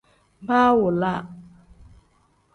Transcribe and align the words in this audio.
Baawolaa. 0.47 1.21